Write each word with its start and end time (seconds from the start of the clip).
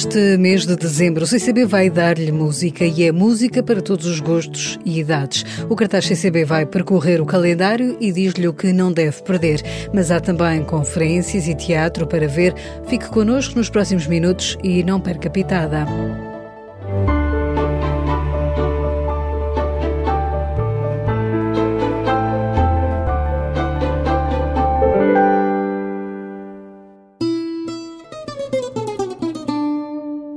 Neste 0.00 0.38
mês 0.38 0.64
de 0.64 0.76
dezembro, 0.76 1.24
o 1.24 1.26
CCB 1.26 1.66
vai 1.66 1.90
dar-lhe 1.90 2.32
música 2.32 2.86
e 2.86 3.04
é 3.04 3.12
música 3.12 3.62
para 3.62 3.82
todos 3.82 4.06
os 4.06 4.18
gostos 4.18 4.78
e 4.82 4.98
idades. 4.98 5.44
O 5.68 5.76
cartaz 5.76 6.06
CCB 6.06 6.42
vai 6.42 6.64
percorrer 6.64 7.20
o 7.20 7.26
calendário 7.26 7.98
e 8.00 8.10
diz-lhe 8.10 8.48
o 8.48 8.54
que 8.54 8.72
não 8.72 8.90
deve 8.90 9.20
perder. 9.22 9.60
Mas 9.92 10.10
há 10.10 10.18
também 10.18 10.64
conferências 10.64 11.46
e 11.46 11.54
teatro 11.54 12.06
para 12.06 12.26
ver. 12.26 12.54
Fique 12.86 13.10
connosco 13.10 13.58
nos 13.58 13.68
próximos 13.68 14.06
minutos 14.06 14.56
e 14.64 14.82
não 14.82 14.98
perca 14.98 15.28
pitada. 15.28 15.84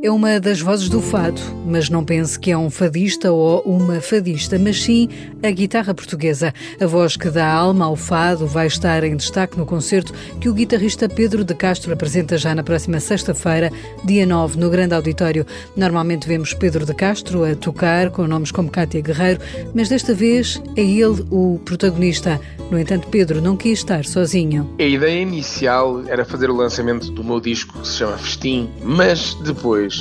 É 0.03 0.11
uma 0.11 0.37
das 0.37 0.59
vozes 0.59 0.89
do 0.89 0.99
fado, 0.99 1.39
mas 1.65 1.89
não 1.89 2.03
pense 2.03 2.37
que 2.37 2.51
é 2.51 2.57
um 2.57 2.69
fadista 2.69 3.31
ou 3.31 3.61
uma 3.61 4.01
fadista, 4.01 4.59
mas 4.59 4.83
sim 4.83 5.07
a 5.41 5.49
guitarra 5.49 5.93
portuguesa. 5.93 6.53
A 6.77 6.85
voz 6.85 7.15
que 7.15 7.29
dá 7.29 7.49
alma 7.49 7.85
ao 7.85 7.95
fado 7.95 8.45
vai 8.45 8.67
estar 8.67 9.01
em 9.05 9.15
destaque 9.15 9.57
no 9.57 9.65
concerto 9.65 10.13
que 10.41 10.49
o 10.49 10.53
guitarrista 10.53 11.07
Pedro 11.07 11.45
de 11.45 11.55
Castro 11.55 11.93
apresenta 11.93 12.37
já 12.37 12.53
na 12.53 12.61
próxima 12.61 12.99
sexta-feira, 12.99 13.71
dia 14.03 14.25
9, 14.25 14.59
no 14.59 14.69
Grande 14.69 14.93
Auditório. 14.93 15.45
Normalmente 15.73 16.27
vemos 16.27 16.53
Pedro 16.53 16.85
de 16.85 16.93
Castro 16.93 17.45
a 17.45 17.55
tocar 17.55 18.09
com 18.09 18.27
nomes 18.27 18.51
como 18.51 18.69
Cátia 18.69 18.99
Guerreiro, 18.99 19.39
mas 19.73 19.87
desta 19.87 20.13
vez 20.13 20.61
é 20.75 20.81
ele 20.81 21.25
o 21.31 21.61
protagonista. 21.63 22.41
No 22.69 22.77
entanto, 22.77 23.07
Pedro 23.07 23.41
não 23.41 23.55
quis 23.55 23.79
estar 23.79 24.03
sozinho. 24.03 24.69
A 24.79 24.83
ideia 24.83 25.21
inicial 25.21 26.03
era 26.07 26.25
fazer 26.25 26.49
o 26.49 26.55
lançamento 26.55 27.09
do 27.09 27.23
meu 27.23 27.39
disco 27.39 27.79
que 27.79 27.87
se 27.87 27.99
chama 27.99 28.17
Festim, 28.17 28.69
mas 28.83 29.33
depois 29.35 29.92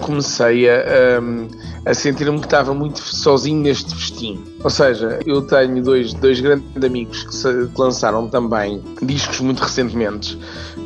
comecei 0.00 0.68
a, 0.68 0.76
a, 1.86 1.90
a 1.90 1.94
sentir-me 1.94 2.38
que 2.38 2.46
estava 2.46 2.74
muito 2.74 3.00
sozinho 3.00 3.62
neste 3.62 3.94
festim. 3.94 4.42
Ou 4.62 4.70
seja, 4.70 5.18
eu 5.26 5.42
tenho 5.42 5.82
dois, 5.82 6.12
dois 6.14 6.40
grandes 6.40 6.82
amigos 6.82 7.22
que, 7.24 7.34
se, 7.34 7.66
que 7.66 7.80
lançaram 7.80 8.28
também 8.28 8.82
discos 9.02 9.40
muito 9.40 9.62
recentemente, 9.62 10.38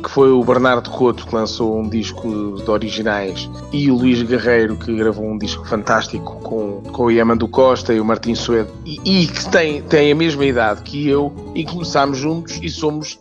que 0.03 0.09
foi 0.09 0.29
o 0.29 0.43
Bernardo 0.43 0.89
Couto, 0.89 1.25
que 1.25 1.33
lançou 1.33 1.79
um 1.79 1.87
disco 1.87 2.57
de 2.61 2.69
originais, 2.69 3.49
e 3.71 3.89
o 3.89 3.95
Luís 3.95 4.21
Guerreiro, 4.21 4.75
que 4.75 4.93
gravou 4.93 5.25
um 5.25 5.37
disco 5.37 5.65
fantástico 5.65 6.35
com, 6.41 6.81
com 6.91 7.05
o 7.05 7.11
Yamando 7.11 7.47
Costa 7.47 7.93
e 7.93 7.99
o 8.01 8.05
Martim 8.05 8.35
Suedo, 8.35 8.69
e, 8.85 8.99
e, 9.05 9.27
que 9.27 9.49
tem, 9.49 9.81
tem 9.83 10.11
a 10.11 10.15
mesma 10.15 10.45
idade 10.45 10.81
que 10.83 11.07
eu, 11.07 11.33
e 11.55 11.63
começámos 11.63 12.17
juntos 12.17 12.59
e 12.61 12.69
somos 12.69 13.17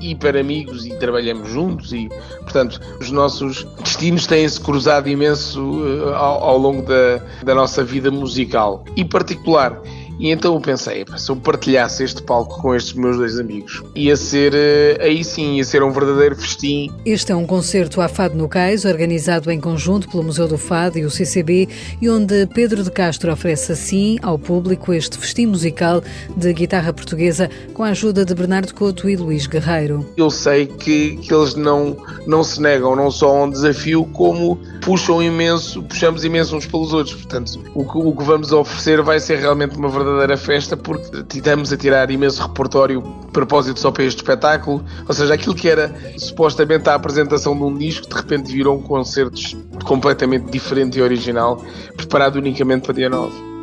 hiper 0.00 0.36
amigos 0.36 0.86
e 0.86 0.90
trabalhamos 0.96 1.48
juntos, 1.50 1.92
e 1.92 2.08
portanto 2.42 2.80
os 2.98 3.10
nossos 3.10 3.64
destinos 3.82 4.26
têm-se 4.26 4.58
cruzado 4.60 5.08
imenso 5.08 5.60
uh, 5.60 6.14
ao, 6.14 6.44
ao, 6.44 6.58
longo 6.58 6.82
da, 6.82 7.20
da 7.42 7.54
nossa 7.54 7.84
vida 7.84 8.10
musical. 8.10 8.84
E 8.96 9.04
particular, 9.04 9.78
e 10.18 10.30
então 10.30 10.54
eu 10.54 10.60
pensei, 10.60 11.04
se 11.16 11.30
eu 11.30 11.36
partilhasse 11.36 12.04
este 12.04 12.22
palco 12.22 12.60
com 12.60 12.74
estes 12.74 12.94
meus 12.94 13.16
dois 13.16 13.38
amigos, 13.38 13.82
ia 13.94 14.16
ser, 14.16 14.52
eh, 14.54 14.98
aí 15.00 15.24
sim, 15.24 15.56
ia 15.56 15.64
ser 15.64 15.82
um 15.82 15.90
verdadeiro 15.90 16.36
festim. 16.36 16.92
Este 17.04 17.32
é 17.32 17.36
um 17.36 17.46
concerto 17.46 18.00
à 18.00 18.08
Fado 18.08 18.36
no 18.36 18.48
Cais, 18.48 18.84
organizado 18.84 19.50
em 19.50 19.60
conjunto 19.60 20.08
pelo 20.08 20.22
Museu 20.22 20.46
do 20.46 20.56
Fado 20.56 20.98
e 20.98 21.04
o 21.04 21.10
CCB, 21.10 21.68
e 22.00 22.08
onde 22.08 22.46
Pedro 22.54 22.82
de 22.82 22.90
Castro 22.90 23.32
oferece 23.32 23.72
assim 23.72 24.18
ao 24.22 24.38
público 24.38 24.92
este 24.92 25.18
festim 25.18 25.46
musical 25.46 26.02
de 26.36 26.52
guitarra 26.52 26.92
portuguesa 26.92 27.50
com 27.72 27.82
a 27.82 27.88
ajuda 27.88 28.24
de 28.24 28.34
Bernardo 28.34 28.72
Couto 28.74 29.08
e 29.08 29.16
Luís 29.16 29.46
Guerreiro. 29.46 30.06
Eu 30.16 30.30
sei 30.30 30.66
que, 30.66 31.16
que 31.16 31.34
eles 31.34 31.54
não, 31.54 31.96
não 32.26 32.44
se 32.44 32.60
negam 32.60 32.94
não 32.94 33.10
só 33.10 33.28
a 33.28 33.44
um 33.44 33.50
desafio, 33.50 34.04
como 34.12 34.60
puxam 34.80 35.22
imenso, 35.22 35.82
puxamos 35.82 36.24
imenso 36.24 36.56
uns 36.56 36.66
pelos 36.66 36.92
outros. 36.92 37.16
Portanto, 37.16 37.58
o 37.74 37.84
que, 37.84 37.98
o 37.98 38.12
que 38.14 38.22
vamos 38.22 38.52
oferecer 38.52 39.02
vai 39.02 39.18
ser 39.18 39.38
realmente 39.38 39.76
uma 39.76 39.88
verdadeira 39.88 40.03
festa, 40.36 40.76
porque 40.76 41.24
estamos 41.36 41.72
a 41.72 41.76
tirar 41.76 42.10
imenso 42.10 42.42
repertório 42.42 43.02
a 43.28 43.32
propósito 43.32 43.78
só 43.80 43.90
para 43.90 44.04
este 44.04 44.18
espetáculo. 44.18 44.84
Ou 45.06 45.14
seja, 45.14 45.34
aquilo 45.34 45.54
que 45.54 45.68
era 45.68 45.94
supostamente 46.16 46.88
a 46.88 46.94
apresentação 46.94 47.56
de 47.56 47.62
um 47.62 47.76
disco, 47.76 48.08
de 48.08 48.14
repente 48.14 48.52
virou 48.52 48.78
um 48.78 48.82
concerto 48.82 49.40
completamente 49.84 50.50
diferente 50.50 50.98
e 50.98 51.02
original, 51.02 51.62
preparado 51.96 52.36
unicamente 52.36 52.86
para 52.86 52.94
dia 52.94 53.08
9. 53.08 53.53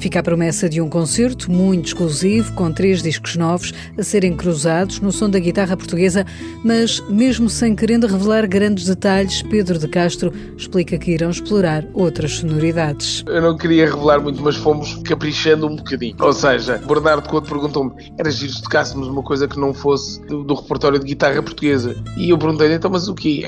Fica 0.00 0.20
a 0.20 0.22
promessa 0.22 0.66
de 0.66 0.80
um 0.80 0.88
concerto 0.88 1.52
muito 1.52 1.88
exclusivo, 1.88 2.54
com 2.54 2.72
três 2.72 3.02
discos 3.02 3.36
novos 3.36 3.74
a 3.98 4.02
serem 4.02 4.34
cruzados 4.34 4.98
no 4.98 5.12
som 5.12 5.28
da 5.28 5.38
guitarra 5.38 5.76
portuguesa, 5.76 6.24
mas 6.64 7.00
mesmo 7.10 7.50
sem 7.50 7.76
querendo 7.76 8.06
revelar 8.06 8.46
grandes 8.48 8.86
detalhes, 8.86 9.42
Pedro 9.42 9.78
de 9.78 9.86
Castro 9.86 10.32
explica 10.56 10.96
que 10.96 11.10
irão 11.10 11.28
explorar 11.28 11.84
outras 11.92 12.32
sonoridades. 12.32 13.22
Eu 13.26 13.42
não 13.42 13.58
queria 13.58 13.84
revelar 13.84 14.22
muito, 14.22 14.40
mas 14.40 14.56
fomos 14.56 14.94
caprichando 15.04 15.66
um 15.66 15.76
bocadinho. 15.76 16.16
Ou 16.18 16.32
seja, 16.32 16.78
Bernardo 16.78 17.28
Couto 17.28 17.50
perguntou-me: 17.50 17.92
era 18.16 18.30
giro 18.30 18.54
se 18.54 18.62
tocássemos 18.62 19.06
uma 19.06 19.22
coisa 19.22 19.46
que 19.46 19.60
não 19.60 19.74
fosse 19.74 20.18
do, 20.22 20.42
do 20.42 20.54
repertório 20.54 20.98
de 20.98 21.04
guitarra 21.04 21.42
portuguesa? 21.42 21.94
E 22.16 22.30
eu 22.30 22.38
perguntei-lhe: 22.38 22.72
então, 22.72 22.90
mas 22.90 23.06
o 23.06 23.14
quê? 23.14 23.44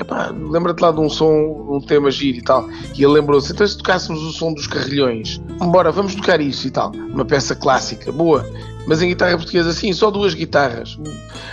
Lembra-te 0.51 0.81
lá 0.81 0.91
de 0.91 0.99
um 0.99 1.09
som, 1.09 1.67
um 1.67 1.81
tema 1.81 2.11
giro 2.11 2.37
e 2.37 2.43
tal. 2.43 2.69
E 2.95 3.03
ele 3.03 3.13
lembrou-se: 3.13 3.51
então, 3.51 3.65
se 3.65 3.75
tocássemos 3.75 4.21
o 4.21 4.31
som 4.31 4.53
dos 4.53 4.67
carrilhões, 4.67 5.41
embora 5.59 5.91
vamos 5.91 6.13
tocar 6.13 6.42
isso 6.43 6.67
e 6.67 6.71
tal. 6.71 6.91
Uma 6.91 7.25
peça 7.25 7.55
clássica, 7.55 8.11
boa. 8.11 8.45
Mas 8.85 9.01
em 9.01 9.07
guitarra 9.07 9.37
portuguesa, 9.37 9.71
sim, 9.71 9.93
só 9.93 10.11
duas 10.11 10.33
guitarras. 10.33 10.97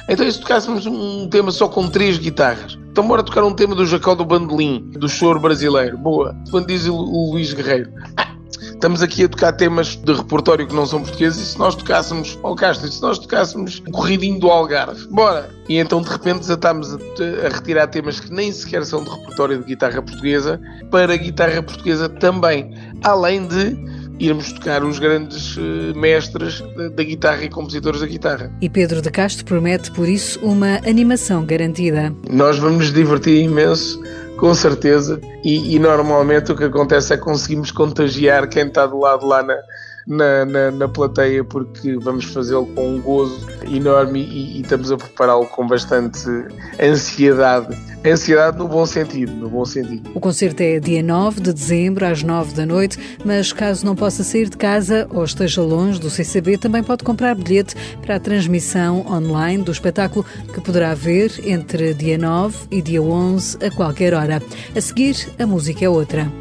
Então, 0.08 0.26
e 0.26 0.32
se 0.32 0.40
tocássemos 0.40 0.86
um 0.86 1.28
tema 1.28 1.50
só 1.52 1.68
com 1.68 1.88
três 1.88 2.18
guitarras? 2.18 2.78
Então, 2.90 3.06
bora 3.06 3.22
tocar 3.22 3.44
um 3.44 3.54
tema 3.54 3.74
do 3.74 3.86
Jacó 3.86 4.14
do 4.14 4.24
Bandolim, 4.24 4.90
do 4.90 5.08
choro 5.08 5.38
brasileiro. 5.38 5.96
Boa. 5.96 6.36
Quando 6.50 6.66
diz 6.66 6.86
o, 6.86 6.94
o 6.94 7.32
Luís 7.32 7.52
Guerreiro. 7.52 7.92
Ah, 8.16 8.34
estamos 8.58 9.02
aqui 9.02 9.24
a 9.24 9.28
tocar 9.28 9.52
temas 9.52 9.94
de 9.94 10.12
repertório 10.12 10.66
que 10.66 10.74
não 10.74 10.86
são 10.86 11.02
portugueses 11.02 11.38
e 11.40 11.52
se 11.52 11.58
nós 11.58 11.74
tocássemos, 11.74 12.38
ó 12.42 12.52
oh 12.52 12.56
Castro, 12.56 12.90
se 12.90 13.00
nós 13.02 13.18
tocássemos 13.18 13.82
um 13.86 13.92
corridinho 13.92 14.40
do 14.40 14.50
Algarve, 14.50 15.06
bora! 15.08 15.50
E 15.68 15.76
então 15.76 16.00
de 16.00 16.08
repente 16.08 16.40
desatámos 16.40 16.94
a, 16.94 16.96
a 17.46 17.48
retirar 17.50 17.86
temas 17.88 18.18
que 18.18 18.32
nem 18.32 18.50
sequer 18.50 18.84
são 18.84 19.04
de 19.04 19.10
repertório 19.10 19.58
de 19.58 19.64
guitarra 19.64 20.00
portuguesa 20.00 20.60
para 20.90 21.14
guitarra 21.16 21.62
portuguesa 21.62 22.08
também, 22.08 22.74
além 23.04 23.46
de 23.46 23.76
irmos 24.20 24.52
tocar 24.52 24.84
os 24.84 24.98
grandes 24.98 25.56
uh, 25.56 25.96
mestres 25.96 26.60
da, 26.76 26.88
da, 26.88 27.02
guitarra 27.02 27.42
e 27.42 27.48
compositores 27.48 28.00
da 28.00 28.06
guitarra. 28.06 28.52
E 28.60 28.68
Pedro 28.68 29.00
de 29.00 29.10
Castro 29.10 29.44
promete, 29.44 29.90
por 29.90 30.08
isso, 30.08 30.38
uma 30.40 30.76
animação 30.86 31.44
garantida. 31.44 32.14
Nós 32.28 32.58
vamos 32.58 32.78
nos 32.78 32.92
divertir 32.92 33.42
imenso, 33.42 34.00
com 34.36 34.54
certeza, 34.54 35.20
e, 35.42 35.74
e 35.74 35.78
normalmente 35.78 36.52
o 36.52 36.56
que 36.56 36.64
acontece 36.64 37.14
é 37.14 37.16
que 37.16 37.22
conseguimos 37.22 37.70
contagiar 37.70 38.48
quem 38.48 38.66
está 38.66 38.86
do 38.86 38.98
lado 38.98 39.26
lá 39.26 39.42
na, 39.42 39.56
na, 40.10 40.44
na, 40.44 40.70
na 40.72 40.88
plateia 40.88 41.44
porque 41.44 41.96
vamos 41.98 42.24
fazê-lo 42.24 42.66
com 42.66 42.96
um 42.96 43.00
gozo 43.00 43.46
enorme 43.70 44.20
e, 44.20 44.58
e 44.58 44.60
estamos 44.60 44.90
a 44.90 44.96
prepará-lo 44.96 45.46
com 45.46 45.66
bastante 45.68 46.26
ansiedade. 46.82 47.78
Ansiedade 48.04 48.58
no 48.58 48.66
bom 48.66 48.84
sentido, 48.86 49.30
no 49.32 49.48
bom 49.48 49.64
sentido. 49.64 50.10
O 50.14 50.18
concerto 50.18 50.62
é 50.62 50.80
dia 50.80 51.02
9 51.02 51.40
de 51.40 51.52
dezembro, 51.52 52.04
às 52.04 52.22
9 52.22 52.54
da 52.54 52.66
noite, 52.66 52.98
mas 53.24 53.52
caso 53.52 53.86
não 53.86 53.94
possa 53.94 54.24
sair 54.24 54.48
de 54.48 54.56
casa 54.56 55.06
ou 55.10 55.22
esteja 55.22 55.62
longe 55.62 56.00
do 56.00 56.10
CCB, 56.10 56.58
também 56.58 56.82
pode 56.82 57.04
comprar 57.04 57.36
bilhete 57.36 57.76
para 58.02 58.16
a 58.16 58.20
transmissão 58.20 59.06
online 59.06 59.62
do 59.62 59.70
espetáculo 59.70 60.24
que 60.52 60.60
poderá 60.60 60.92
ver 60.92 61.30
entre 61.44 61.94
dia 61.94 62.18
9 62.18 62.56
e 62.70 62.82
dia 62.82 63.00
11 63.00 63.58
a 63.64 63.70
qualquer 63.70 64.14
hora. 64.14 64.42
A 64.74 64.80
seguir, 64.80 65.28
a 65.38 65.46
música 65.46 65.84
é 65.84 65.88
outra. 65.88 66.39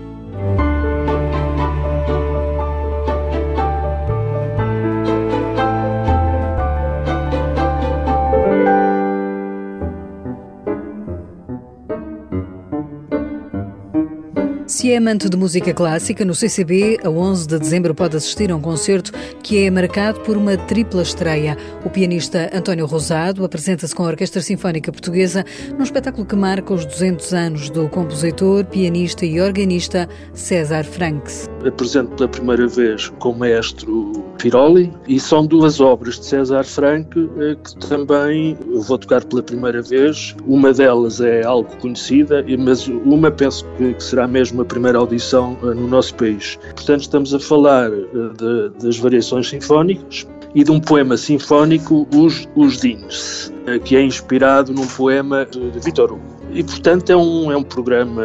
Se 14.89 14.94
é 14.94 14.97
amante 14.97 15.30
de 15.30 15.38
música 15.38 15.71
clássica, 15.71 16.25
no 16.25 16.33
CCB, 16.33 17.01
a 17.03 17.09
11 17.12 17.47
de 17.47 17.59
dezembro 17.59 17.94
pode 17.94 18.18
assistir 18.18 18.50
a 18.50 18.56
um 18.56 18.59
concerto 18.59 19.12
que 19.44 19.63
é 19.63 19.69
marcado 19.69 20.19
por 20.21 20.36
uma 20.36 20.57
tripla 20.57 21.03
estreia. 21.03 21.56
O 21.86 21.91
pianista 21.91 22.50
António 22.51 22.88
Rosado 22.88 23.45
apresenta-se 23.45 23.94
com 23.94 24.01
a 24.01 24.07
Orquestra 24.07 24.41
Sinfónica 24.41 24.91
Portuguesa 24.91 25.45
num 25.77 25.83
espetáculo 25.83 26.25
que 26.25 26.36
marca 26.36 26.74
os 26.74 26.88
200 26.88 27.33
anos 27.36 27.69
do 27.69 27.88
compositor, 27.88 28.65
pianista 28.65 29.27
e 29.27 29.39
organista 29.39 30.09
César 30.33 30.83
Franks. 30.83 31.47
Apresento 31.65 32.15
pela 32.15 32.29
primeira 32.29 32.67
vez 32.67 33.09
com 33.19 33.31
o 33.31 33.38
maestro 33.38 34.23
Firoli 34.39 34.91
e 35.07 35.19
são 35.19 35.45
duas 35.45 35.81
obras 35.81 36.19
de 36.19 36.25
César 36.25 36.63
Frank 36.63 37.09
eh, 37.39 37.56
que 37.56 37.88
também 37.88 38.57
vou 38.88 38.97
tocar 38.97 39.23
pela 39.25 39.44
primeira 39.44 39.81
vez. 39.81 40.35
Uma 40.47 40.71
delas 40.71 41.19
é 41.19 41.45
algo 41.45 41.69
conhecida, 41.77 42.45
mas 42.57 42.88
uma 42.88 43.29
penso 43.29 43.65
que 43.77 44.01
será 44.01 44.27
mesmo 44.27 44.61
a 44.61 44.65
primeira 44.65 44.97
audição 44.97 45.57
uh, 45.61 45.73
no 45.73 45.88
nosso 45.88 46.15
país. 46.15 46.57
Portanto, 46.75 47.01
estamos 47.01 47.33
a 47.33 47.39
falar 47.39 47.91
uh, 47.91 48.33
de, 48.33 48.69
das 48.81 48.97
variações 48.97 49.50
sinfónicas 49.50 50.25
e 50.56 50.63
de 50.63 50.71
um 50.71 50.79
poema 50.79 51.17
sinfónico, 51.17 52.07
Os, 52.15 52.47
Os 52.56 52.79
Dines, 52.79 53.53
que 53.83 53.95
é 53.95 54.01
inspirado 54.01 54.73
num 54.73 54.88
poema 54.88 55.45
de, 55.45 55.69
de 55.69 55.79
Vitor 55.79 56.13
Hugo. 56.13 56.39
E, 56.51 56.63
portanto, 56.63 57.11
é 57.11 57.15
um, 57.15 57.51
é 57.51 57.57
um 57.57 57.61
programa 57.61 58.23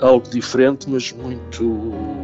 algo 0.00 0.26
diferente, 0.30 0.88
mas 0.88 1.12
muito 1.12 2.17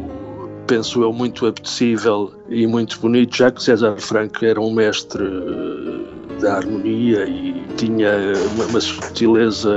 penso 0.67 1.01
eu, 1.01 1.13
muito 1.13 1.45
apetecível 1.45 2.31
e 2.49 2.65
muito 2.67 2.99
bonito, 2.99 3.35
já 3.35 3.51
que 3.51 3.61
César 3.63 3.95
Franco 3.97 4.43
era 4.43 4.59
um 4.59 4.73
mestre 4.73 5.23
eh, 5.23 6.41
da 6.41 6.57
harmonia 6.57 7.25
e 7.25 7.63
tinha 7.77 8.11
uma, 8.53 8.65
uma 8.65 8.79
sutileza 8.79 9.71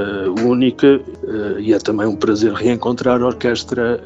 única 0.45 0.87
eh, 0.87 1.61
e 1.61 1.73
é 1.73 1.79
também 1.79 2.07
um 2.07 2.17
prazer 2.17 2.53
reencontrar 2.53 3.23
a 3.23 3.27
orquestra 3.27 4.01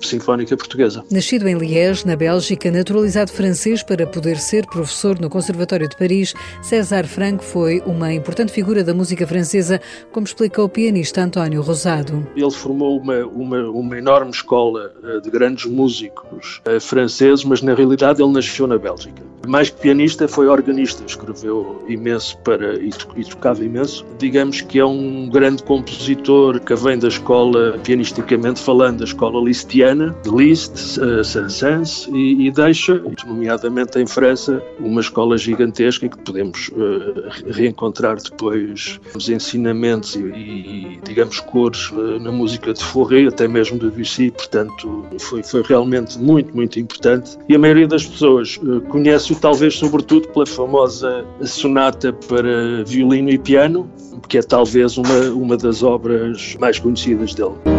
Sinfónica 0.00 0.56
Portuguesa. 0.56 1.04
Nascido 1.10 1.48
em 1.48 1.56
Liège, 1.56 2.06
na 2.06 2.16
Bélgica, 2.16 2.70
naturalizado 2.70 3.32
francês 3.32 3.82
para 3.82 4.06
poder 4.06 4.36
ser 4.38 4.66
professor 4.66 5.18
no 5.18 5.30
Conservatório 5.30 5.88
de 5.88 5.96
Paris, 5.96 6.34
César 6.62 7.06
Franco 7.06 7.42
foi 7.42 7.82
uma 7.86 8.12
importante 8.12 8.52
figura 8.52 8.84
da 8.84 8.92
música 8.92 9.26
francesa, 9.26 9.80
como 10.12 10.26
explica 10.26 10.62
o 10.62 10.68
pianista 10.68 11.22
António 11.22 11.62
Rosado. 11.62 12.26
Ele 12.36 12.50
formou 12.50 12.98
uma, 12.98 13.24
uma, 13.26 13.62
uma 13.70 13.98
enorme 13.98 14.30
escola 14.30 14.92
eh, 15.02 15.20
de 15.20 15.30
grandes 15.30 15.64
músicos 15.66 16.60
eh, 16.64 16.78
franceses, 16.78 17.44
mas 17.44 17.62
na 17.62 17.74
realidade 17.74 18.22
ele 18.22 18.32
nasceu 18.32 18.66
na 18.66 18.78
Bélgica. 18.78 19.22
Mais 19.46 19.70
que 19.70 19.80
pianista, 19.80 20.26
foi 20.26 20.48
organista, 20.48 21.04
escreveu 21.06 21.84
imenso 21.88 22.36
para 22.38 22.74
e, 22.76 22.90
e 23.16 23.24
tocava 23.24 23.64
imenso. 23.64 24.04
Digamos 24.18 24.60
que 24.60 24.78
é 24.78 24.84
um 24.84 25.28
grande 25.28 25.62
compositor 25.62 26.60
que 26.60 26.74
vem 26.74 26.98
da 26.98 27.08
escola, 27.08 27.78
pianisticamente 27.84 28.60
falando, 28.60 28.98
da 28.98 29.04
escola 29.04 29.42
listiana 29.42 29.85
de 29.94 30.30
Liszt, 30.30 30.98
uh, 30.98 31.22
Saint-Saëns 31.22 32.08
e, 32.12 32.46
e, 32.46 32.50
deixa, 32.50 33.00
nomeadamente 33.26 33.98
em 34.00 34.06
França, 34.06 34.60
uma 34.80 35.00
escola 35.00 35.38
gigantesca 35.38 36.08
que 36.08 36.18
podemos 36.18 36.68
uh, 36.70 37.30
reencontrar 37.52 38.16
depois 38.16 38.98
os 39.14 39.28
ensinamentos 39.28 40.16
e, 40.16 40.20
e 40.20 41.00
digamos, 41.04 41.38
cores 41.40 41.90
uh, 41.90 42.18
na 42.18 42.32
música 42.32 42.72
de 42.72 42.82
Fauré, 42.82 43.26
até 43.26 43.46
mesmo 43.46 43.78
de 43.78 43.88
Debussy, 43.88 44.32
portanto 44.32 45.04
foi, 45.20 45.42
foi 45.42 45.62
realmente 45.62 46.18
muito, 46.18 46.54
muito 46.54 46.80
importante 46.80 47.38
e 47.48 47.54
a 47.54 47.58
maioria 47.58 47.86
das 47.86 48.04
pessoas 48.04 48.58
conhece-o 48.88 49.36
talvez 49.36 49.74
sobretudo 49.74 50.28
pela 50.28 50.46
famosa 50.46 51.24
sonata 51.42 52.12
para 52.12 52.82
violino 52.84 53.30
e 53.30 53.38
piano, 53.38 53.88
que 54.28 54.38
é 54.38 54.42
talvez 54.42 54.98
uma, 54.98 55.20
uma 55.30 55.56
das 55.56 55.82
obras 55.82 56.56
mais 56.58 56.78
conhecidas 56.78 57.34
dele. 57.34 57.75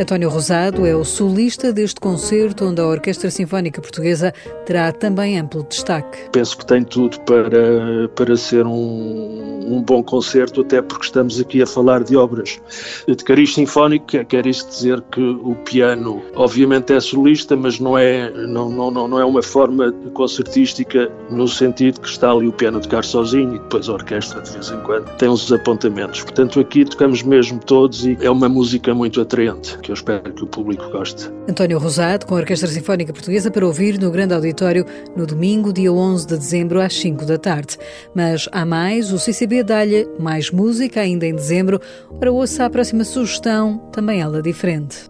António 0.00 0.30
Rosado 0.30 0.86
é 0.86 0.96
o 0.96 1.04
solista 1.04 1.74
deste 1.74 2.00
concerto, 2.00 2.64
onde 2.64 2.80
a 2.80 2.86
Orquestra 2.86 3.30
Sinfónica 3.30 3.82
Portuguesa 3.82 4.32
terá 4.64 4.90
também 4.92 5.38
amplo 5.38 5.62
destaque. 5.62 6.30
Penso 6.32 6.56
que 6.56 6.64
tem 6.64 6.82
tudo 6.82 7.20
para, 7.20 8.08
para 8.16 8.34
ser 8.34 8.64
um, 8.64 9.59
um 9.70 9.82
bom 9.82 10.02
concerto, 10.02 10.60
até 10.62 10.82
porque 10.82 11.04
estamos 11.04 11.40
aqui 11.40 11.62
a 11.62 11.66
falar 11.66 12.02
de 12.02 12.16
obras 12.16 12.60
de 13.06 13.24
cariz 13.24 13.54
sinfónico, 13.54 14.06
quer 14.06 14.46
isto 14.46 14.68
dizer 14.68 15.00
que 15.12 15.20
o 15.20 15.54
piano, 15.64 16.22
obviamente, 16.34 16.92
é 16.92 17.00
solista, 17.00 17.56
mas 17.56 17.78
não 17.78 17.96
é, 17.96 18.30
não, 18.30 18.70
não, 18.70 18.90
não 19.08 19.20
é 19.20 19.24
uma 19.24 19.42
forma 19.42 19.92
concertística 20.14 21.10
no 21.30 21.46
sentido 21.48 22.00
que 22.00 22.08
está 22.08 22.30
ali 22.30 22.46
o 22.46 22.52
piano 22.52 22.80
tocar 22.80 23.04
sozinho 23.04 23.56
e 23.56 23.58
depois 23.58 23.88
a 23.88 23.92
orquestra, 23.92 24.40
de 24.42 24.50
vez 24.50 24.70
em 24.70 24.80
quando, 24.80 25.08
tem 25.16 25.28
uns 25.28 25.50
apontamentos. 25.52 26.22
Portanto, 26.22 26.60
aqui 26.60 26.84
tocamos 26.84 27.22
mesmo 27.22 27.58
todos 27.60 28.04
e 28.04 28.16
é 28.20 28.30
uma 28.30 28.48
música 28.48 28.94
muito 28.94 29.20
atraente 29.20 29.78
que 29.78 29.90
eu 29.90 29.94
espero 29.94 30.32
que 30.32 30.42
o 30.42 30.46
público 30.46 30.88
goste. 30.90 31.30
António 31.48 31.78
Rosado, 31.78 32.26
com 32.26 32.34
a 32.34 32.38
Orquestra 32.38 32.68
Sinfónica 32.68 33.12
Portuguesa, 33.12 33.50
para 33.50 33.66
ouvir 33.66 33.98
no 33.98 34.10
Grande 34.10 34.34
Auditório 34.34 34.84
no 35.16 35.26
domingo, 35.26 35.72
dia 35.72 35.92
11 35.92 36.26
de 36.26 36.36
dezembro, 36.36 36.80
às 36.80 36.94
5 36.94 37.24
da 37.24 37.38
tarde. 37.38 37.76
Mas 38.14 38.48
há 38.52 38.64
mais, 38.64 39.12
o 39.12 39.18
CCB 39.18 39.59
dá-lhe 39.62 40.08
mais 40.18 40.50
música 40.50 41.00
ainda 41.00 41.26
em 41.26 41.34
dezembro. 41.34 41.80
Para 42.18 42.32
ouça 42.32 42.64
a 42.64 42.70
próxima 42.70 43.04
sugestão, 43.04 43.78
também 43.92 44.20
ela 44.20 44.40
diferente. 44.40 45.09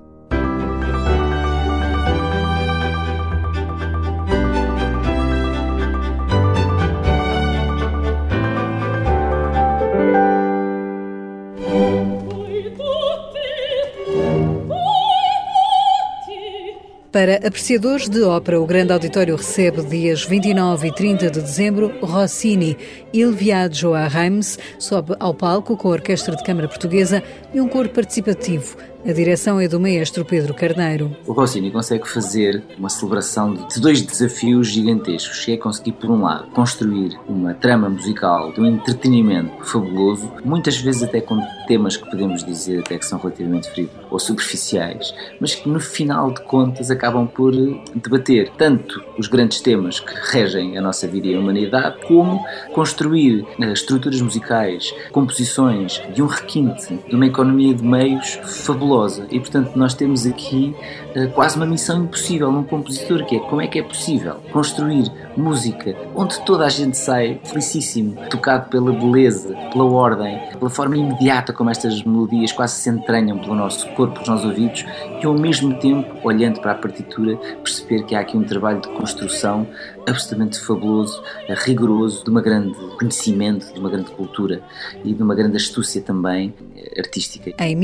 Para 17.13 17.39
apreciadores 17.39 18.09
de 18.09 18.23
ópera, 18.23 18.61
o 18.61 18.67
Grande 18.67 18.93
Auditório 18.93 19.35
recebe 19.35 19.83
dias 19.83 20.23
29 20.25 20.87
e 20.87 20.95
30 20.95 21.29
de 21.29 21.41
dezembro 21.41 21.93
Rossini. 22.01 22.77
Il 23.13 23.33
Viaggio 23.33 23.95
a 23.95 24.07
Reims 24.07 24.57
sobe 24.79 25.17
ao 25.19 25.35
palco 25.35 25.77
com 25.77 25.89
a 25.89 25.93
Orquestra 25.93 26.37
de 26.37 26.45
Câmara 26.45 26.69
Portuguesa 26.69 27.21
e 27.53 27.61
um 27.61 27.69
coro 27.69 27.89
participativo. 27.89 28.77
A 29.03 29.13
direção 29.13 29.59
é 29.59 29.67
do 29.67 29.81
maestro 29.81 30.27
Pedro 30.27 30.53
Carneiro. 30.53 31.17
O 31.27 31.33
Rossini 31.33 31.71
consegue 31.71 32.07
fazer 32.07 32.63
uma 32.77 32.91
celebração 32.91 33.55
de 33.55 33.81
dois 33.81 34.03
desafios 34.03 34.69
gigantescos, 34.69 35.43
que 35.43 35.53
é 35.53 35.57
conseguir, 35.57 35.93
por 35.93 36.11
um 36.11 36.21
lado, 36.23 36.51
construir 36.51 37.19
uma 37.27 37.55
trama 37.55 37.89
musical 37.89 38.53
de 38.53 38.61
um 38.61 38.67
entretenimento 38.67 39.65
fabuloso, 39.65 40.31
muitas 40.45 40.77
vezes 40.77 41.03
até 41.03 41.19
com 41.23 41.41
temas 41.67 41.97
que 41.97 42.11
podemos 42.11 42.45
dizer 42.45 42.81
até 42.81 42.99
que 42.99 43.07
são 43.07 43.19
relativamente 43.19 43.71
frios 43.71 43.89
ou 44.11 44.19
superficiais, 44.19 45.15
mas 45.41 45.55
que 45.55 45.67
no 45.67 45.81
final 45.81 46.31
de 46.31 46.43
contas 46.43 46.91
acabam 46.91 47.27
por 47.27 47.53
debater 47.95 48.51
tanto 48.59 49.03
os 49.17 49.29
grandes 49.29 49.63
temas 49.63 49.99
que 49.99 50.13
regem 50.31 50.77
a 50.77 50.83
nossa 50.83 51.09
vida 51.09 51.27
e 51.27 51.35
a 51.35 51.39
humanidade, 51.39 51.97
como 52.07 52.45
construir 52.75 53.47
eh, 53.59 53.73
estruturas 53.73 54.21
musicais, 54.21 54.93
composições 55.11 56.03
de 56.15 56.23
um 56.23 56.27
requinte, 56.27 56.95
de 57.09 57.15
uma 57.15 57.27
economia 57.27 57.73
de 57.73 57.83
meios 57.83 58.39
fabulosa 58.43 58.90
fabulosa 58.91 59.27
e 59.31 59.39
portanto 59.39 59.77
nós 59.77 59.95
temos 59.95 60.27
aqui 60.27 60.75
uh, 61.15 61.31
quase 61.31 61.57
uma 61.57 61.67
missão 61.67 62.03
impossível 62.03 62.51
num 62.51 62.65
compositor 62.65 63.25
que 63.25 63.37
é 63.37 63.41
como 63.41 63.61
é 63.61 63.69
que 63.69 63.79
é 63.79 63.83
possível 63.83 64.35
construir 64.53 65.11
música 65.37 65.97
onde 66.15 66.41
toda 66.45 66.67
a 66.67 66.69
gente 66.69 66.99
sai 66.99 67.41
felicíssimo, 67.45 68.17
tocado 68.29 68.69
pela 68.69 68.93
beleza, 68.93 69.55
pela 69.73 69.85
ordem, 69.85 70.41
pela 70.59 70.71
forma 70.71 70.97
imediata 70.97 71.53
como 71.53 71.71
estas 71.71 72.03
melodias 72.03 72.53
quase 72.53 72.75
se 72.75 72.91
entranham 72.91 73.39
pelo 73.39 73.55
nosso 73.55 73.89
corpo, 73.91 74.15
pelos 74.15 74.29
nossos 74.29 74.47
ouvidos 74.47 74.85
e 75.23 75.27
ao 75.27 75.35
mesmo 75.35 75.79
tempo, 75.79 76.09
olhando 76.25 76.61
para 76.61 76.73
a 76.73 76.75
partitura, 76.75 77.37
perceber 77.63 78.05
que 78.05 78.15
há 78.15 78.21
aqui 78.21 78.37
um 78.37 78.45
trabalho 78.45 78.81
de 78.81 78.89
construção 78.89 79.67
absolutamente 80.09 80.59
fabuloso, 80.61 81.23
rigoroso, 81.65 82.25
de 82.25 82.31
uma 82.31 82.41
grande 82.41 82.75
conhecimento, 82.99 83.73
de 83.73 83.79
uma 83.79 83.91
grande 83.91 84.11
cultura 84.11 84.63
e 85.05 85.13
de 85.13 85.23
uma 85.23 85.35
grande 85.35 85.57
astúcia 85.57 86.01
também 86.01 86.53
eh, 86.77 87.01
artística. 87.01 87.53
Em 87.59 87.77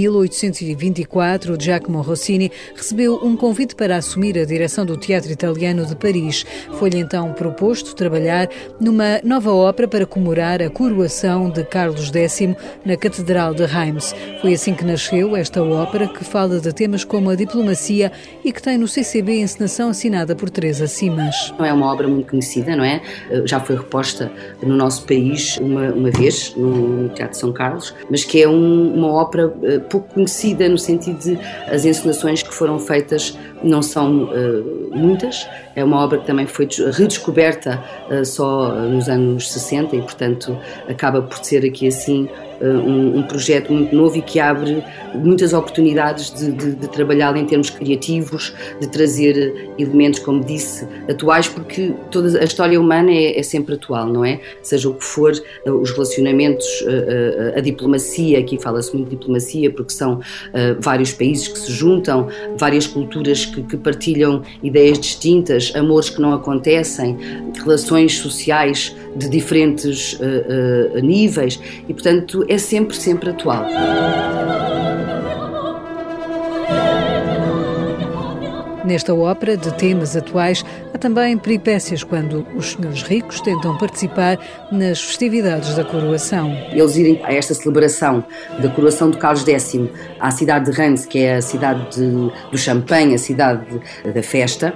1824, 0.96 1.60
Giacomo 1.60 2.00
Rossini 2.00 2.50
recebeu 2.74 3.20
um 3.22 3.36
convite 3.36 3.74
para 3.74 3.96
assumir 3.96 4.38
a 4.38 4.44
direção 4.44 4.86
do 4.86 4.96
Teatro 4.96 5.30
Italiano 5.30 5.84
de 5.84 5.94
Paris. 5.94 6.46
Foi-lhe 6.78 6.98
então 6.98 7.32
proposto 7.32 7.94
trabalhar 7.94 8.48
numa 8.80 9.20
nova 9.22 9.52
ópera 9.52 9.88
para 9.88 10.06
comemorar 10.06 10.62
a 10.62 10.70
coroação 10.70 11.50
de 11.50 11.64
Carlos 11.64 12.10
X 12.10 12.56
na 12.84 12.96
Catedral 12.96 13.52
de 13.54 13.64
Reims. 13.66 14.14
Foi 14.40 14.54
assim 14.54 14.74
que 14.74 14.84
nasceu 14.84 15.36
esta 15.36 15.62
ópera 15.62 16.08
que 16.08 16.24
fala 16.24 16.60
de 16.60 16.72
temas 16.72 17.04
como 17.04 17.30
a 17.30 17.34
diplomacia 17.34 18.10
e 18.44 18.52
que 18.52 18.62
tem 18.62 18.78
no 18.78 18.88
CCB 18.88 19.40
encenação 19.40 19.90
assinada 19.90 20.34
por 20.34 20.48
Teresa 20.48 20.86
Simas. 20.86 21.52
É 21.58 21.72
uma 21.72 21.92
obra 21.92 22.08
muito 22.08 22.30
conhecida, 22.30 22.74
não 22.76 22.84
é? 22.84 23.02
Eh, 23.30 23.42
já 23.44 23.60
foi 23.60 23.76
reposta 23.76 24.30
no 24.62 24.74
nosso 24.74 25.04
país 25.04 25.58
uma, 25.58 25.90
uma 25.92 26.10
vez, 26.10 26.54
no 26.56 27.08
Teatro 27.10 27.38
São 27.38 27.52
Carlos, 27.52 27.94
mas 28.10 28.24
que 28.24 28.42
é 28.42 28.48
um, 28.48 28.94
uma 28.94 29.12
ópera 29.12 29.52
eh, 29.62 29.78
pouco 29.78 30.14
conhecida 30.14 30.68
no 30.68 30.78
sentido 30.86 31.18
de 31.18 31.38
as 31.70 31.84
encenações 31.84 32.42
que 32.42 32.54
foram 32.54 32.78
feitas 32.78 33.36
não 33.62 33.82
são 33.82 34.24
uh, 34.24 34.96
muitas. 34.96 35.46
É 35.76 35.84
uma 35.84 36.02
obra 36.02 36.18
que 36.18 36.26
também 36.26 36.46
foi 36.46 36.66
redescoberta 36.92 37.84
uh, 38.10 38.24
só 38.24 38.72
nos 38.72 39.08
anos 39.08 39.52
60 39.52 39.94
e, 39.94 40.02
portanto, 40.02 40.58
acaba 40.88 41.22
por 41.22 41.38
ser 41.44 41.64
aqui 41.64 41.86
assim 41.86 42.28
eh, 42.60 42.66
um, 42.66 43.18
um, 43.18 43.22
projeto 43.22 43.72
muito 43.72 43.94
novo 43.94 44.16
e 44.16 44.22
que 44.22 44.40
abre 44.40 44.82
muitas 45.14 45.52
oportunidades 45.52 46.30
de, 46.30 46.52
de, 46.52 46.74
de 46.74 46.88
trabalhar 46.88 47.36
em 47.36 47.44
termos 47.44 47.70
criativos, 47.70 48.54
de 48.80 48.88
trazer 48.88 49.72
elementos, 49.78 50.20
como 50.20 50.42
disse, 50.42 50.86
atuais, 51.08 51.48
porque 51.48 51.92
toda 52.10 52.38
a 52.38 52.44
história 52.44 52.80
humana 52.80 53.10
é, 53.10 53.38
é 53.38 53.42
sempre 53.42 53.74
atual, 53.74 54.06
não 54.06 54.24
é? 54.24 54.40
Seja 54.62 54.88
o 54.88 54.94
que 54.94 55.04
for, 55.04 55.32
eh, 55.32 55.70
os 55.70 55.90
relacionamentos, 55.90 56.66
a, 56.86 56.90
eh, 56.90 57.52
a, 57.56 57.58
a 57.58 57.60
diplomacia, 57.60 58.38
aqui 58.38 58.60
fala-se 58.60 58.94
muito 58.94 59.10
de 59.10 59.16
diplomacia, 59.16 59.70
porque 59.70 59.92
são 59.92 60.20
vários 60.80 61.12
países 61.12 61.48
que 61.48 61.58
se 61.58 61.72
juntam, 61.72 62.28
várias 62.56 62.86
culturas 62.86 63.44
que, 63.44 63.62
que 63.62 63.76
partilham 63.76 64.42
ideias 64.62 64.98
distintas, 64.98 65.65
amores 65.74 66.10
que 66.10 66.20
não 66.20 66.32
acontecem, 66.32 67.16
relações 67.62 68.18
sociais 68.18 68.94
de 69.16 69.28
diferentes 69.28 70.14
uh, 70.14 70.96
uh, 70.96 71.00
níveis 71.00 71.60
e, 71.88 71.92
portanto, 71.92 72.44
é 72.48 72.58
sempre, 72.58 72.96
sempre 72.96 73.30
atual. 73.30 73.66
Nesta 78.86 79.12
ópera 79.12 79.56
de 79.56 79.74
temas 79.74 80.16
atuais, 80.16 80.64
há 80.94 80.98
também 80.98 81.36
peripécias 81.36 82.04
quando 82.04 82.46
os 82.54 82.70
senhores 82.70 83.02
ricos 83.02 83.40
tentam 83.40 83.76
participar 83.76 84.38
nas 84.70 85.02
festividades 85.02 85.74
da 85.74 85.82
coroação. 85.82 86.56
Eles 86.70 86.94
irem 86.94 87.20
a 87.24 87.34
esta 87.34 87.52
celebração 87.52 88.24
da 88.60 88.68
coroação 88.68 89.10
de 89.10 89.18
Carlos 89.18 89.42
X 89.42 89.76
à 90.20 90.30
cidade 90.30 90.70
de 90.70 90.76
Reims, 90.76 91.04
que 91.04 91.18
é 91.18 91.34
a 91.34 91.42
cidade 91.42 91.96
de, 91.96 92.30
do 92.52 92.56
champanhe, 92.56 93.16
a 93.16 93.18
cidade 93.18 93.66
de, 94.04 94.12
da 94.12 94.22
festa, 94.22 94.72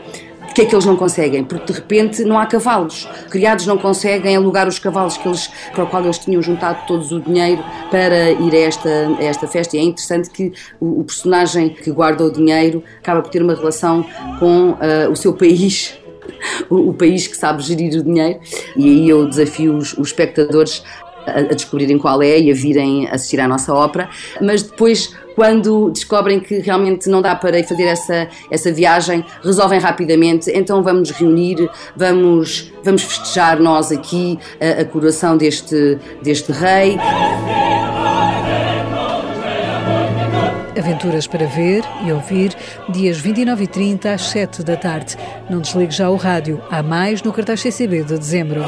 Porquê 0.51 0.63
é 0.63 0.65
que 0.65 0.75
eles 0.75 0.85
não 0.85 0.97
conseguem? 0.97 1.45
Porque 1.45 1.73
de 1.73 1.79
repente 1.79 2.25
não 2.25 2.37
há 2.37 2.45
cavalos. 2.45 3.09
Criados 3.31 3.67
não 3.67 3.79
conseguem 3.79 4.35
alugar 4.35 4.67
os 4.67 4.81
cavalos 4.81 5.17
que 5.17 5.29
eles, 5.29 5.49
para 5.73 5.85
o 5.85 5.87
qual 5.87 6.03
eles 6.03 6.19
tinham 6.19 6.43
juntado 6.43 6.87
todos 6.89 7.13
o 7.13 7.21
dinheiro 7.21 7.63
para 7.89 8.33
ir 8.33 8.53
a 8.53 8.59
esta, 8.59 8.89
a 8.89 9.23
esta 9.23 9.47
festa. 9.47 9.77
E 9.77 9.81
é 9.81 9.83
interessante 9.85 10.29
que 10.29 10.53
o, 10.81 11.01
o 11.01 11.05
personagem 11.05 11.69
que 11.69 11.93
guarda 11.93 12.25
o 12.25 12.33
dinheiro 12.33 12.83
acaba 12.99 13.23
por 13.23 13.31
ter 13.31 13.43
uma 13.43 13.55
relação 13.55 14.05
com 14.41 14.71
uh, 14.71 15.11
o 15.11 15.15
seu 15.15 15.33
país 15.35 15.97
o, 16.69 16.93
país 16.93 17.27
que 17.27 17.37
sabe 17.37 17.63
gerir 17.63 17.99
o 17.99 18.03
dinheiro, 18.03 18.41
e 18.77 18.89
aí 18.89 19.09
eu 19.09 19.29
desafio 19.29 19.77
os, 19.77 19.93
os 19.97 20.09
espectadores 20.09 20.83
a, 21.27 21.43
descobrirem 21.55 21.99
qual 21.99 22.23
é 22.23 22.39
e 22.39 22.51
a 22.51 22.55
virem 22.55 23.09
assistir 23.11 23.41
à 23.41 23.49
nossa 23.49 23.73
ópera, 23.73 24.09
mas 24.41 24.63
depois 24.63 25.15
quando 25.35 25.91
descobrem 25.91 26.39
que 26.39 26.59
realmente 26.59 27.09
não 27.09 27.23
dá 27.23 27.35
para 27.35 27.63
fazer 27.65 27.85
essa, 27.85 28.29
essa 28.51 28.71
viagem, 28.71 29.25
resolvem 29.43 29.79
rapidamente, 29.79 30.51
então 30.55 30.83
vamos 30.83 31.09
nos 31.09 31.19
reunir, 31.19 31.71
vamos, 31.97 32.73
vamos 32.85 33.03
festejar 33.03 33.59
nós 33.59 33.91
aqui 33.91 34.39
a, 34.61 34.83
a 34.83 34.85
coroação 34.85 35.37
deste, 35.37 35.99
deste 36.23 36.53
rei. 36.53 36.99
Aventuras 40.79 41.27
para 41.27 41.47
ver 41.47 41.85
e 42.05 42.13
ouvir, 42.13 42.55
dias 42.89 43.19
29 43.19 43.65
e 43.65 43.67
30 43.67 44.13
às 44.13 44.23
7 44.29 44.63
da 44.63 44.77
tarde. 44.77 45.17
Não 45.49 45.61
desligue 45.61 45.95
já 45.95 46.09
o 46.11 46.17
rádio, 46.17 46.61
há 46.71 46.83
mais 46.83 47.23
no 47.23 47.33
cartaz 47.33 47.61
CCB 47.61 48.05
de 48.05 48.19
dezembro. 48.19 48.61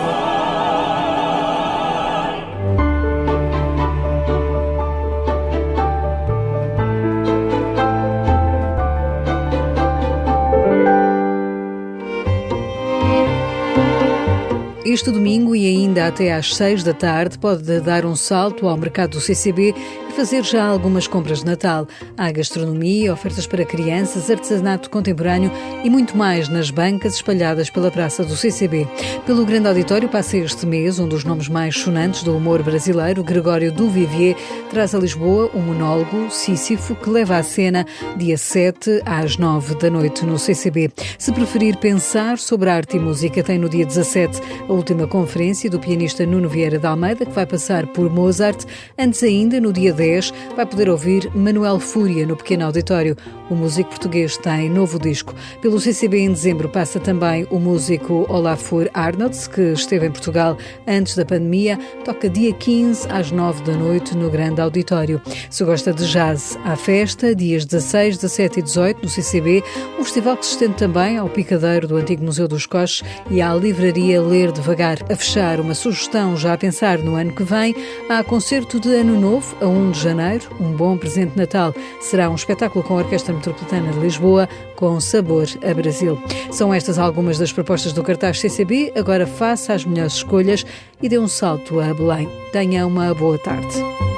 Este 14.92 15.10
domingo 15.10 15.56
e 15.56 15.66
ainda 15.66 16.06
até 16.06 16.34
às 16.34 16.54
6 16.54 16.82
da 16.84 16.92
tarde 16.92 17.38
pode 17.38 17.80
dar 17.80 18.04
um 18.04 18.14
salto 18.14 18.68
ao 18.68 18.76
mercado 18.76 19.12
do 19.12 19.20
CCB 19.22 19.74
fazer 20.12 20.44
já 20.44 20.64
algumas 20.64 21.06
compras 21.06 21.40
de 21.40 21.46
Natal. 21.46 21.86
Há 22.16 22.30
gastronomia, 22.30 23.12
ofertas 23.12 23.46
para 23.46 23.64
crianças, 23.64 24.30
artesanato 24.30 24.90
contemporâneo 24.90 25.50
e 25.82 25.90
muito 25.90 26.16
mais 26.16 26.48
nas 26.48 26.70
bancas 26.70 27.14
espalhadas 27.14 27.70
pela 27.70 27.90
praça 27.90 28.22
do 28.22 28.36
CCB. 28.36 28.86
Pelo 29.26 29.44
grande 29.44 29.68
auditório 29.68 30.08
passa 30.08 30.36
este 30.36 30.66
mês 30.66 30.98
um 30.98 31.08
dos 31.08 31.24
nomes 31.24 31.48
mais 31.48 31.76
sonantes 31.78 32.22
do 32.22 32.36
humor 32.36 32.62
brasileiro, 32.62 33.24
Gregório 33.24 33.72
Duvivier, 33.72 34.36
traz 34.70 34.94
a 34.94 34.98
Lisboa 34.98 35.50
um 35.54 35.60
monólogo, 35.60 36.30
Sísifo, 36.30 36.94
que 36.94 37.08
leva 37.08 37.38
à 37.38 37.42
cena 37.42 37.86
dia 38.16 38.36
7 38.36 39.02
às 39.06 39.38
9 39.38 39.76
da 39.76 39.90
noite 39.90 40.26
no 40.26 40.38
CCB. 40.38 40.90
Se 41.18 41.32
preferir 41.32 41.78
pensar 41.78 42.38
sobre 42.38 42.68
arte 42.68 42.96
e 42.96 43.00
música, 43.00 43.42
tem 43.42 43.58
no 43.58 43.68
dia 43.68 43.86
17 43.86 44.40
a 44.68 44.72
última 44.82 45.06
conferência 45.06 45.70
do 45.70 45.78
pianista 45.78 46.26
Nuno 46.26 46.48
Vieira 46.48 46.76
de 46.76 46.84
Almeida, 46.84 47.24
que 47.24 47.30
vai 47.30 47.46
passar 47.46 47.86
por 47.86 48.10
Mozart. 48.10 48.64
Antes 48.98 49.22
ainda, 49.22 49.60
no 49.60 49.72
dia 49.72 49.92
10, 49.92 50.34
vai 50.56 50.66
poder 50.66 50.88
ouvir 50.88 51.30
Manuel 51.36 51.78
Fúria 51.78 52.26
no 52.26 52.36
pequeno 52.36 52.64
auditório. 52.66 53.16
O 53.48 53.54
músico 53.54 53.90
português 53.90 54.36
tem 54.36 54.68
novo 54.68 54.98
disco. 54.98 55.36
Pelo 55.60 55.78
CCB 55.78 56.18
em 56.18 56.32
dezembro 56.32 56.68
passa 56.68 56.98
também 56.98 57.46
o 57.48 57.60
músico 57.60 58.26
Olafur 58.28 58.90
Arnolds, 58.92 59.46
que 59.46 59.60
esteve 59.72 60.06
em 60.06 60.10
Portugal 60.10 60.58
antes 60.84 61.14
da 61.14 61.24
pandemia, 61.24 61.78
toca 62.04 62.28
dia 62.28 62.52
15 62.52 63.06
às 63.08 63.30
9 63.30 63.62
da 63.62 63.74
noite 63.74 64.16
no 64.16 64.30
grande 64.30 64.60
auditório. 64.60 65.22
Se 65.48 65.62
gosta 65.64 65.92
de 65.92 66.08
jazz, 66.08 66.58
há 66.64 66.74
festa, 66.74 67.36
dias 67.36 67.64
16, 67.64 68.16
17 68.16 68.58
e 68.58 68.62
18 68.62 69.02
no 69.02 69.08
CCB, 69.08 69.62
um 69.96 70.02
festival 70.02 70.36
que 70.36 70.44
se 70.44 70.52
estende 70.52 70.74
também 70.74 71.18
ao 71.18 71.28
picadeiro 71.28 71.86
do 71.86 71.96
antigo 71.96 72.24
Museu 72.24 72.48
dos 72.48 72.66
Coches 72.66 73.04
e 73.30 73.40
à 73.40 73.54
livraria 73.54 74.20
Ler 74.20 74.50
Devagar. 74.72 74.98
A 75.10 75.16
fechar, 75.16 75.60
uma 75.60 75.74
sugestão 75.74 76.34
já 76.34 76.54
a 76.54 76.56
pensar 76.56 76.98
no 76.98 77.14
ano 77.14 77.32
que 77.32 77.42
vem, 77.42 77.74
há 78.08 78.24
concerto 78.24 78.80
de 78.80 78.88
Ano 78.88 79.20
Novo, 79.20 79.54
a 79.60 79.66
1 79.66 79.90
de 79.90 80.00
janeiro, 80.00 80.48
um 80.58 80.72
bom 80.72 80.96
presente 80.96 81.32
de 81.32 81.36
Natal. 81.36 81.74
Será 82.00 82.30
um 82.30 82.34
espetáculo 82.34 82.82
com 82.82 82.94
a 82.94 83.02
Orquestra 83.02 83.34
Metropolitana 83.34 83.92
de 83.92 83.98
Lisboa, 83.98 84.48
com 84.74 84.98
sabor 84.98 85.46
a 85.62 85.74
Brasil. 85.74 86.18
São 86.50 86.72
estas 86.72 86.98
algumas 86.98 87.38
das 87.38 87.52
propostas 87.52 87.92
do 87.92 88.02
cartaz 88.02 88.40
CCB. 88.40 88.94
Agora 88.96 89.26
faça 89.26 89.74
as 89.74 89.84
melhores 89.84 90.14
escolhas 90.14 90.64
e 91.02 91.08
dê 91.08 91.18
um 91.18 91.28
salto 91.28 91.78
a 91.78 91.92
Belém. 91.92 92.26
Tenha 92.50 92.86
uma 92.86 93.12
boa 93.12 93.38
tarde. 93.38 94.11